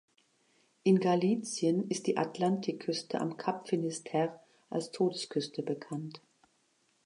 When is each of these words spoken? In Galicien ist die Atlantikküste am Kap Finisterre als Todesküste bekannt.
In 0.81 0.99
Galicien 0.99 1.87
ist 1.91 2.07
die 2.07 2.17
Atlantikküste 2.17 3.21
am 3.21 3.37
Kap 3.37 3.69
Finisterre 3.69 4.39
als 4.71 4.89
Todesküste 4.89 5.61
bekannt. 5.61 6.23